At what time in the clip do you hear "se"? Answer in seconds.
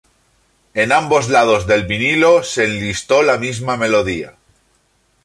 2.41-2.65